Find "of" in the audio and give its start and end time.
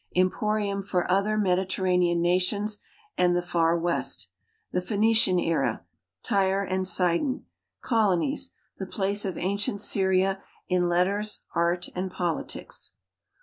9.25-9.37